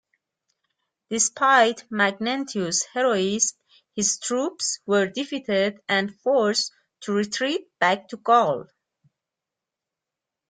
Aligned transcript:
Despite 1.11 1.83
Magnentius' 1.91 2.81
heroism, 2.91 3.55
his 3.95 4.17
troops 4.17 4.79
were 4.87 5.05
defeated 5.05 5.79
and 5.87 6.19
forced 6.21 6.71
to 7.01 7.13
retreat 7.13 7.67
back 7.77 8.07
to 8.07 8.17
Gaul. 8.17 8.65